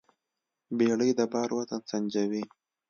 [0.77, 2.43] بیړۍ د بار وزن سنجوي.